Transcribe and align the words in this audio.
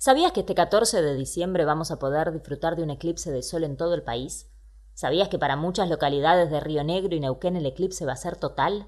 ¿Sabías 0.00 0.30
que 0.30 0.40
este 0.40 0.54
14 0.54 1.02
de 1.02 1.16
diciembre 1.16 1.64
vamos 1.64 1.90
a 1.90 1.98
poder 1.98 2.30
disfrutar 2.30 2.76
de 2.76 2.84
un 2.84 2.90
eclipse 2.90 3.32
de 3.32 3.42
sol 3.42 3.64
en 3.64 3.76
todo 3.76 3.94
el 3.94 4.04
país? 4.04 4.48
¿Sabías 4.94 5.28
que 5.28 5.40
para 5.40 5.56
muchas 5.56 5.90
localidades 5.90 6.52
de 6.52 6.60
Río 6.60 6.84
Negro 6.84 7.16
y 7.16 7.20
Neuquén 7.20 7.56
el 7.56 7.66
eclipse 7.66 8.06
va 8.06 8.12
a 8.12 8.16
ser 8.16 8.36
total? 8.36 8.86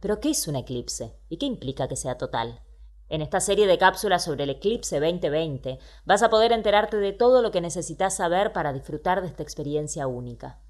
¿Pero 0.00 0.20
qué 0.20 0.28
es 0.28 0.46
un 0.46 0.56
eclipse? 0.56 1.18
¿Y 1.30 1.38
qué 1.38 1.46
implica 1.46 1.88
que 1.88 1.96
sea 1.96 2.18
total? 2.18 2.60
En 3.08 3.22
esta 3.22 3.40
serie 3.40 3.66
de 3.66 3.78
cápsulas 3.78 4.24
sobre 4.24 4.44
el 4.44 4.50
eclipse 4.50 5.00
2020 5.00 5.78
vas 6.04 6.22
a 6.22 6.28
poder 6.28 6.52
enterarte 6.52 6.98
de 6.98 7.14
todo 7.14 7.40
lo 7.40 7.50
que 7.50 7.62
necesitas 7.62 8.14
saber 8.14 8.52
para 8.52 8.74
disfrutar 8.74 9.22
de 9.22 9.28
esta 9.28 9.42
experiencia 9.42 10.06
única. 10.06 10.60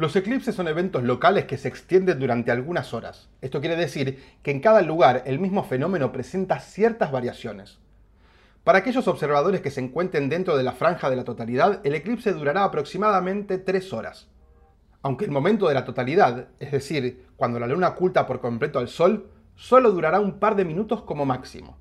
Los 0.00 0.16
eclipses 0.16 0.54
son 0.54 0.66
eventos 0.66 1.02
locales 1.02 1.44
que 1.44 1.58
se 1.58 1.68
extienden 1.68 2.18
durante 2.18 2.50
algunas 2.50 2.94
horas. 2.94 3.28
Esto 3.42 3.60
quiere 3.60 3.76
decir 3.76 4.18
que 4.42 4.50
en 4.50 4.60
cada 4.60 4.80
lugar 4.80 5.24
el 5.26 5.38
mismo 5.38 5.62
fenómeno 5.62 6.10
presenta 6.10 6.58
ciertas 6.58 7.12
variaciones. 7.12 7.80
Para 8.64 8.78
aquellos 8.78 9.06
observadores 9.08 9.60
que 9.60 9.70
se 9.70 9.82
encuentren 9.82 10.30
dentro 10.30 10.56
de 10.56 10.62
la 10.62 10.72
franja 10.72 11.10
de 11.10 11.16
la 11.16 11.24
totalidad, 11.24 11.82
el 11.84 11.94
eclipse 11.94 12.32
durará 12.32 12.64
aproximadamente 12.64 13.58
3 13.58 13.92
horas. 13.92 14.30
Aunque 15.02 15.26
el 15.26 15.32
momento 15.32 15.68
de 15.68 15.74
la 15.74 15.84
totalidad, 15.84 16.48
es 16.60 16.72
decir, 16.72 17.26
cuando 17.36 17.60
la 17.60 17.66
luna 17.66 17.88
oculta 17.88 18.26
por 18.26 18.40
completo 18.40 18.78
al 18.78 18.88
sol, 18.88 19.28
solo 19.54 19.90
durará 19.90 20.18
un 20.18 20.38
par 20.38 20.56
de 20.56 20.64
minutos 20.64 21.02
como 21.02 21.26
máximo. 21.26 21.76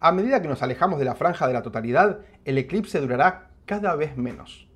A 0.00 0.10
medida 0.10 0.42
que 0.42 0.48
nos 0.48 0.64
alejamos 0.64 0.98
de 0.98 1.04
la 1.04 1.14
franja 1.14 1.46
de 1.46 1.52
la 1.52 1.62
totalidad, 1.62 2.18
el 2.44 2.58
eclipse 2.58 2.98
durará 2.98 3.50
cada 3.64 3.94
vez 3.94 4.16
menos. 4.16 4.69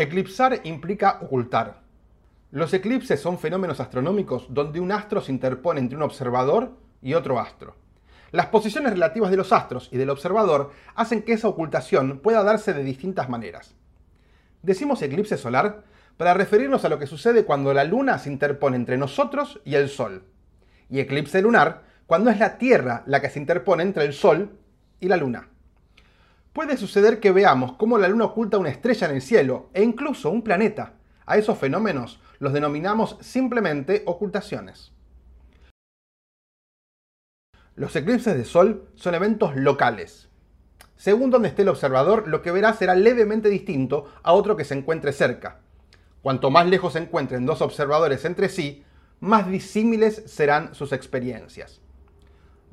Eclipsar 0.00 0.60
implica 0.62 1.18
ocultar. 1.22 1.80
Los 2.52 2.72
eclipses 2.72 3.18
son 3.18 3.36
fenómenos 3.36 3.80
astronómicos 3.80 4.46
donde 4.48 4.78
un 4.78 4.92
astro 4.92 5.20
se 5.20 5.32
interpone 5.32 5.80
entre 5.80 5.96
un 5.96 6.04
observador 6.04 6.78
y 7.02 7.14
otro 7.14 7.40
astro. 7.40 7.74
Las 8.30 8.46
posiciones 8.46 8.92
relativas 8.92 9.32
de 9.32 9.36
los 9.36 9.52
astros 9.52 9.88
y 9.90 9.96
del 9.96 10.10
observador 10.10 10.70
hacen 10.94 11.22
que 11.22 11.32
esa 11.32 11.48
ocultación 11.48 12.20
pueda 12.20 12.44
darse 12.44 12.74
de 12.74 12.84
distintas 12.84 13.28
maneras. 13.28 13.74
Decimos 14.62 15.02
eclipse 15.02 15.36
solar 15.36 15.82
para 16.16 16.32
referirnos 16.32 16.84
a 16.84 16.90
lo 16.90 17.00
que 17.00 17.08
sucede 17.08 17.44
cuando 17.44 17.74
la 17.74 17.82
luna 17.82 18.20
se 18.20 18.30
interpone 18.30 18.76
entre 18.76 18.98
nosotros 18.98 19.60
y 19.64 19.74
el 19.74 19.88
sol. 19.88 20.22
Y 20.88 21.00
eclipse 21.00 21.42
lunar 21.42 21.82
cuando 22.06 22.30
es 22.30 22.38
la 22.38 22.56
Tierra 22.56 23.02
la 23.06 23.20
que 23.20 23.30
se 23.30 23.40
interpone 23.40 23.82
entre 23.82 24.04
el 24.04 24.12
sol 24.12 24.60
y 25.00 25.08
la 25.08 25.16
luna. 25.16 25.48
Puede 26.52 26.76
suceder 26.76 27.20
que 27.20 27.32
veamos 27.32 27.72
cómo 27.74 27.98
la 27.98 28.08
Luna 28.08 28.26
oculta 28.26 28.58
una 28.58 28.70
estrella 28.70 29.08
en 29.08 29.16
el 29.16 29.22
cielo 29.22 29.70
e 29.74 29.82
incluso 29.82 30.30
un 30.30 30.42
planeta. 30.42 30.94
A 31.26 31.36
esos 31.36 31.58
fenómenos 31.58 32.20
los 32.38 32.52
denominamos 32.52 33.16
simplemente 33.20 34.02
ocultaciones. 34.06 34.92
Los 37.74 37.94
eclipses 37.94 38.36
de 38.36 38.44
Sol 38.44 38.90
son 38.96 39.14
eventos 39.14 39.54
locales. 39.54 40.28
Según 40.96 41.30
donde 41.30 41.48
esté 41.48 41.62
el 41.62 41.68
observador, 41.68 42.26
lo 42.26 42.42
que 42.42 42.50
verá 42.50 42.72
será 42.72 42.96
levemente 42.96 43.48
distinto 43.48 44.12
a 44.24 44.32
otro 44.32 44.56
que 44.56 44.64
se 44.64 44.74
encuentre 44.74 45.12
cerca. 45.12 45.60
Cuanto 46.22 46.50
más 46.50 46.66
lejos 46.66 46.94
se 46.94 46.98
encuentren 46.98 47.46
dos 47.46 47.62
observadores 47.62 48.24
entre 48.24 48.48
sí, 48.48 48.84
más 49.20 49.48
disímiles 49.48 50.24
serán 50.26 50.74
sus 50.74 50.92
experiencias. 50.92 51.80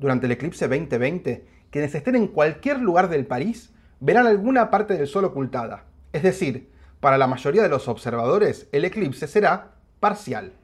Durante 0.00 0.26
el 0.26 0.32
eclipse 0.32 0.66
2020, 0.66 1.46
quienes 1.76 1.94
estén 1.94 2.16
en 2.16 2.28
cualquier 2.28 2.80
lugar 2.80 3.10
del 3.10 3.26
país 3.26 3.70
verán 4.00 4.26
alguna 4.26 4.70
parte 4.70 4.96
del 4.96 5.06
Sol 5.06 5.26
ocultada. 5.26 5.84
Es 6.14 6.22
decir, 6.22 6.70
para 7.00 7.18
la 7.18 7.26
mayoría 7.26 7.62
de 7.62 7.68
los 7.68 7.86
observadores, 7.86 8.66
el 8.72 8.86
eclipse 8.86 9.26
será 9.26 9.74
parcial. 10.00 10.54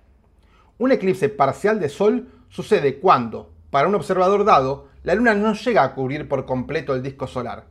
Un 0.79 0.91
eclipse 0.91 1.29
parcial 1.29 1.81
de 1.81 1.91
Sol 1.91 2.31
sucede 2.49 2.99
cuando, 2.99 3.53
para 3.69 3.89
un 3.89 3.95
observador 3.95 4.47
dado, 4.47 4.89
la 5.03 5.15
Luna 5.15 5.35
no 5.35 5.53
llega 5.53 5.83
a 5.83 5.95
cubrir 5.95 6.31
por 6.31 6.47
completo 6.47 6.95
el 6.95 7.03
disco 7.03 7.27
solar. 7.27 7.67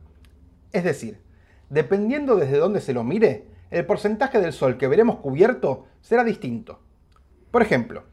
Es 0.70 0.84
decir, 0.84 1.20
dependiendo 1.68 2.36
desde 2.36 2.58
dónde 2.58 2.80
se 2.80 2.92
lo 2.92 3.02
mire, 3.02 3.48
el 3.72 3.84
porcentaje 3.84 4.38
del 4.38 4.52
Sol 4.52 4.78
que 4.78 4.86
veremos 4.86 5.16
cubierto 5.16 5.88
será 6.00 6.22
distinto. 6.22 6.78
Por 7.50 7.62
ejemplo, 7.62 8.04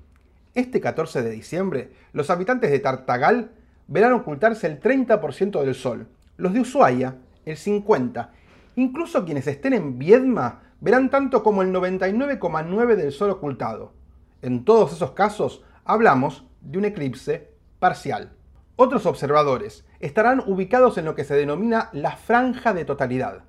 este 0.55 0.81
14 0.81 1.21
de 1.21 1.29
diciembre, 1.29 1.91
los 2.13 2.31
habitantes 2.31 2.71
de 2.71 2.79
Tartagal 2.79 3.51
verán 3.89 4.13
ocultarse 4.13 4.67
el 4.67 4.79
30% 4.79 5.61
del 5.61 5.75
Sol, 5.75 6.07
los 6.37 6.53
de 6.53 6.61
Ushuaia 6.61 7.15
el 7.45 7.57
50. 7.57 8.31
Incluso 8.75 9.25
quienes 9.25 9.47
estén 9.47 9.73
en 9.73 9.97
Viedma 9.97 10.61
verán 10.79 11.09
tanto 11.09 11.43
como 11.43 11.63
el 11.63 11.73
99,9 11.73 12.95
del 12.95 13.11
Sol 13.11 13.31
ocultado. 13.31 13.93
En 14.41 14.63
todos 14.63 14.93
esos 14.93 15.11
casos 15.11 15.63
hablamos 15.83 16.45
de 16.61 16.77
un 16.77 16.85
eclipse 16.85 17.51
parcial. 17.79 18.31
Otros 18.75 19.05
observadores 19.05 19.85
estarán 19.99 20.41
ubicados 20.45 20.97
en 20.97 21.05
lo 21.05 21.15
que 21.15 21.25
se 21.25 21.35
denomina 21.35 21.89
la 21.91 22.15
franja 22.15 22.73
de 22.73 22.85
totalidad. 22.85 23.43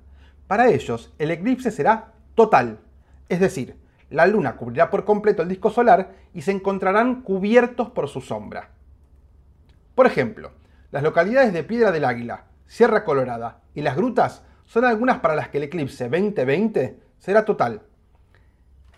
Para 0.47 0.69
ellos, 0.69 1.13
el 1.19 1.31
eclipse 1.31 1.71
será 1.71 2.13
total, 2.35 2.79
es 3.29 3.39
decir, 3.39 3.77
la 4.09 4.27
luna 4.27 4.57
cubrirá 4.57 4.89
por 4.89 5.05
completo 5.05 5.43
el 5.43 5.47
disco 5.47 5.69
solar 5.69 6.15
y 6.33 6.41
se 6.41 6.51
encontrarán 6.51 7.21
cubiertos 7.21 7.91
por 7.91 8.09
su 8.09 8.19
sombra. 8.19 8.71
Por 10.01 10.07
ejemplo, 10.07 10.49
las 10.89 11.03
localidades 11.03 11.53
de 11.53 11.63
Piedra 11.63 11.91
del 11.91 12.05
Águila, 12.05 12.45
Sierra 12.65 13.05
Colorada 13.05 13.61
y 13.75 13.81
las 13.81 13.95
grutas 13.95 14.41
son 14.65 14.83
algunas 14.83 15.19
para 15.19 15.35
las 15.35 15.49
que 15.49 15.59
el 15.59 15.65
eclipse 15.65 16.09
2020 16.09 16.97
será 17.19 17.45
total. 17.45 17.83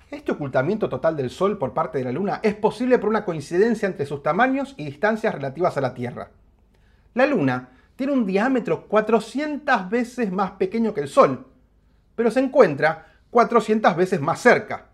Este 0.10 0.32
ocultamiento 0.32 0.88
total 0.88 1.18
del 1.18 1.30
Sol 1.30 1.58
por 1.58 1.74
parte 1.74 1.98
de 1.98 2.06
la 2.06 2.14
Luna 2.14 2.40
es 2.42 2.56
posible 2.56 3.00
por 3.00 3.10
una 3.10 3.26
coincidencia 3.26 3.86
entre 3.86 4.06
sus 4.06 4.24
tamaños 4.24 4.76
y 4.78 4.86
distancias 4.86 5.36
relativas 5.36 5.76
a 5.76 5.82
la 5.82 5.94
Tierra. 5.94 6.32
La 7.16 7.26
Luna 7.26 7.72
tiene 7.98 8.14
un 8.14 8.26
diámetro 8.26 8.88
400 8.88 9.90
veces 9.90 10.32
más 10.32 10.52
pequeño 10.52 10.94
que 10.94 11.02
el 11.02 11.10
Sol, 11.10 11.48
pero 12.16 12.32
se 12.32 12.40
encuentra 12.40 13.08
400 13.30 13.94
veces 13.98 14.22
más 14.22 14.40
cerca. 14.40 14.86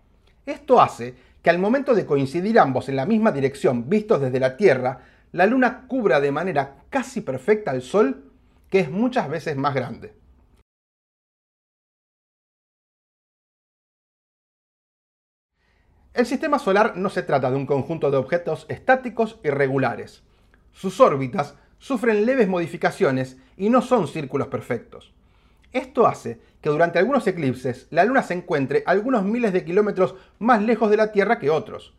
Esto 0.43 0.81
hace 0.81 1.13
que 1.43 1.51
al 1.51 1.59
momento 1.59 1.93
de 1.93 2.07
coincidir 2.07 2.57
ambos 2.57 2.89
en 2.89 2.95
la 2.95 3.05
misma 3.05 3.31
dirección 3.31 3.87
vistos 3.87 4.19
desde 4.19 4.39
la 4.39 4.57
Tierra, 4.57 5.01
la 5.31 5.45
Luna 5.45 5.87
cubra 5.87 6.19
de 6.19 6.31
manera 6.31 6.83
casi 6.89 7.21
perfecta 7.21 7.71
al 7.71 7.81
Sol 7.81 8.31
que 8.69 8.79
es 8.79 8.91
muchas 8.91 9.29
veces 9.29 9.57
más 9.57 9.73
grande. 9.73 10.13
El 16.13 16.25
sistema 16.25 16.59
solar 16.59 16.97
no 16.97 17.09
se 17.09 17.23
trata 17.23 17.49
de 17.49 17.55
un 17.55 17.65
conjunto 17.65 18.11
de 18.11 18.17
objetos 18.17 18.65
estáticos 18.67 19.39
y 19.43 19.49
regulares. 19.49 20.23
Sus 20.71 20.99
órbitas 20.99 21.55
sufren 21.77 22.25
leves 22.25 22.47
modificaciones 22.47 23.37
y 23.57 23.69
no 23.69 23.81
son 23.81 24.07
círculos 24.07 24.47
perfectos. 24.47 25.13
Esto 25.71 26.07
hace 26.07 26.41
que 26.61 26.69
durante 26.69 26.99
algunos 26.99 27.25
eclipses 27.27 27.87
la 27.91 28.03
Luna 28.03 28.23
se 28.23 28.33
encuentre 28.33 28.83
algunos 28.85 29.23
miles 29.23 29.53
de 29.53 29.63
kilómetros 29.63 30.15
más 30.39 30.61
lejos 30.61 30.89
de 30.89 30.97
la 30.97 31.11
Tierra 31.11 31.39
que 31.39 31.51
otros. 31.51 31.93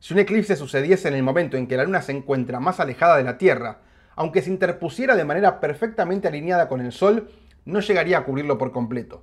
Si 0.00 0.14
un 0.14 0.20
eclipse 0.20 0.56
sucediese 0.56 1.08
en 1.08 1.14
el 1.14 1.22
momento 1.22 1.56
en 1.56 1.66
que 1.66 1.76
la 1.76 1.84
Luna 1.84 2.02
se 2.02 2.12
encuentra 2.12 2.60
más 2.60 2.80
alejada 2.80 3.16
de 3.16 3.24
la 3.24 3.38
Tierra 3.38 3.80
aunque 4.18 4.42
se 4.42 4.50
interpusiera 4.50 5.14
de 5.14 5.24
manera 5.24 5.60
perfectamente 5.60 6.26
alineada 6.26 6.68
con 6.68 6.80
el 6.80 6.90
Sol, 6.90 7.30
no 7.64 7.78
llegaría 7.78 8.18
a 8.18 8.24
cubrirlo 8.24 8.58
por 8.58 8.72
completo. 8.72 9.22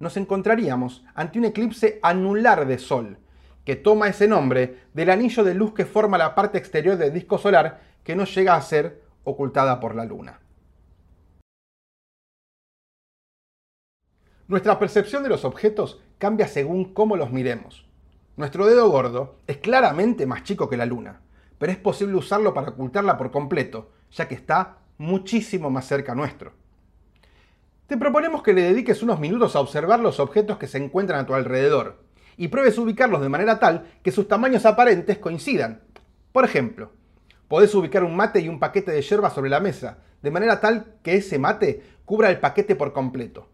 Nos 0.00 0.16
encontraríamos 0.16 1.04
ante 1.14 1.38
un 1.38 1.44
eclipse 1.44 2.00
anular 2.02 2.66
de 2.66 2.78
Sol, 2.78 3.18
que 3.66 3.76
toma 3.76 4.08
ese 4.08 4.26
nombre 4.26 4.86
del 4.94 5.10
anillo 5.10 5.44
de 5.44 5.52
luz 5.52 5.74
que 5.74 5.84
forma 5.84 6.16
la 6.16 6.34
parte 6.34 6.56
exterior 6.56 6.96
del 6.96 7.12
disco 7.12 7.36
solar 7.36 7.82
que 8.04 8.16
no 8.16 8.24
llega 8.24 8.54
a 8.54 8.62
ser 8.62 9.02
ocultada 9.24 9.80
por 9.80 9.94
la 9.94 10.06
Luna. 10.06 10.40
Nuestra 14.48 14.78
percepción 14.78 15.22
de 15.22 15.28
los 15.28 15.44
objetos 15.44 16.00
cambia 16.16 16.48
según 16.48 16.94
cómo 16.94 17.18
los 17.18 17.30
miremos. 17.30 17.84
Nuestro 18.34 18.66
dedo 18.66 18.88
gordo 18.88 19.40
es 19.46 19.58
claramente 19.58 20.24
más 20.24 20.42
chico 20.42 20.70
que 20.70 20.78
la 20.78 20.86
Luna, 20.86 21.20
pero 21.58 21.70
es 21.70 21.76
posible 21.76 22.16
usarlo 22.16 22.54
para 22.54 22.70
ocultarla 22.70 23.18
por 23.18 23.30
completo, 23.30 23.90
ya 24.10 24.26
que 24.26 24.34
está 24.34 24.78
muchísimo 24.96 25.68
más 25.68 25.86
cerca 25.86 26.14
nuestro. 26.14 26.54
Te 27.86 27.98
proponemos 27.98 28.42
que 28.42 28.54
le 28.54 28.62
dediques 28.62 29.02
unos 29.02 29.20
minutos 29.20 29.54
a 29.54 29.60
observar 29.60 30.00
los 30.00 30.18
objetos 30.18 30.56
que 30.56 30.66
se 30.66 30.78
encuentran 30.78 31.20
a 31.20 31.26
tu 31.26 31.34
alrededor 31.34 32.04
y 32.38 32.48
pruebes 32.48 32.78
ubicarlos 32.78 33.20
de 33.20 33.28
manera 33.28 33.58
tal 33.58 33.86
que 34.02 34.12
sus 34.12 34.26
tamaños 34.28 34.64
aparentes 34.64 35.18
coincidan. 35.18 35.82
Por 36.32 36.46
ejemplo, 36.46 36.90
podés 37.48 37.74
ubicar 37.74 38.02
un 38.02 38.16
mate 38.16 38.40
y 38.40 38.48
un 38.48 38.58
paquete 38.58 38.92
de 38.92 39.02
yerba 39.02 39.28
sobre 39.28 39.50
la 39.50 39.60
mesa, 39.60 39.98
de 40.22 40.30
manera 40.30 40.58
tal 40.58 40.94
que 41.02 41.16
ese 41.16 41.38
mate 41.38 41.82
cubra 42.06 42.30
el 42.30 42.40
paquete 42.40 42.76
por 42.76 42.94
completo. 42.94 43.50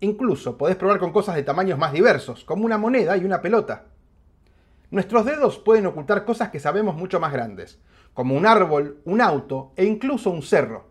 Incluso 0.00 0.56
podés 0.56 0.76
probar 0.76 0.98
con 0.98 1.12
cosas 1.12 1.34
de 1.34 1.42
tamaños 1.42 1.78
más 1.78 1.92
diversos, 1.92 2.44
como 2.46 2.64
una 2.64 2.78
moneda 2.78 3.18
y 3.18 3.26
una 3.26 3.42
pelota. 3.42 3.89
Nuestros 4.90 5.24
dedos 5.24 5.58
pueden 5.58 5.86
ocultar 5.86 6.24
cosas 6.24 6.50
que 6.50 6.58
sabemos 6.58 6.96
mucho 6.96 7.20
más 7.20 7.32
grandes, 7.32 7.80
como 8.12 8.34
un 8.34 8.44
árbol, 8.44 9.00
un 9.04 9.20
auto 9.20 9.72
e 9.76 9.84
incluso 9.84 10.30
un 10.30 10.42
cerro. 10.42 10.90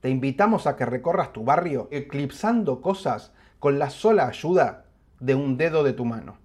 Te 0.00 0.08
invitamos 0.08 0.68
a 0.68 0.76
que 0.76 0.86
recorras 0.86 1.32
tu 1.32 1.42
barrio 1.42 1.88
eclipsando 1.90 2.80
cosas 2.80 3.32
con 3.58 3.80
la 3.80 3.90
sola 3.90 4.28
ayuda 4.28 4.86
de 5.18 5.34
un 5.34 5.56
dedo 5.56 5.82
de 5.82 5.92
tu 5.94 6.04
mano. 6.04 6.38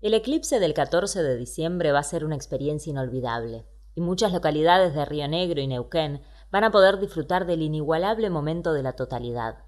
El 0.00 0.14
eclipse 0.14 0.60
del 0.60 0.72
14 0.72 1.24
de 1.24 1.36
diciembre 1.36 1.90
va 1.90 1.98
a 1.98 2.04
ser 2.04 2.24
una 2.24 2.36
experiencia 2.36 2.90
inolvidable, 2.90 3.66
y 3.96 4.00
muchas 4.00 4.32
localidades 4.32 4.94
de 4.94 5.04
Río 5.04 5.26
Negro 5.26 5.60
y 5.60 5.66
Neuquén 5.66 6.22
van 6.52 6.62
a 6.62 6.70
poder 6.70 7.00
disfrutar 7.00 7.46
del 7.46 7.62
inigualable 7.62 8.30
momento 8.30 8.72
de 8.72 8.84
la 8.84 8.92
totalidad. 8.92 9.64